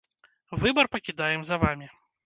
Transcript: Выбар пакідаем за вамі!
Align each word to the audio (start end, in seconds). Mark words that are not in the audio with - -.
Выбар 0.63 0.91
пакідаем 0.95 1.41
за 1.51 1.63
вамі! 1.67 1.87